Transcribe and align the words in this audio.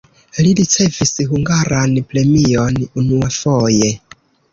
Li 0.43 0.51
ricevis 0.59 1.11
hungaran 1.33 1.93
premion 2.13 2.81
unuafoje. 3.03 3.91